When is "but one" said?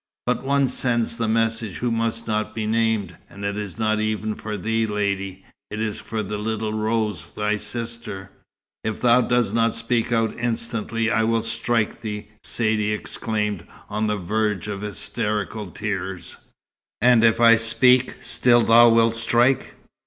0.25-0.67